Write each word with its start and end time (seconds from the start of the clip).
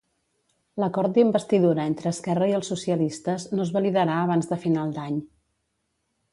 L'acord 0.83 1.13
d'investidura 1.17 1.85
entre 1.91 2.09
Esquerra 2.13 2.49
i 2.53 2.57
els 2.61 2.71
socialistes 2.73 3.47
no 3.55 3.69
es 3.69 3.75
validarà 3.79 4.19
abans 4.25 4.53
de 4.55 4.61
final 4.67 4.97
d'any. 4.99 5.25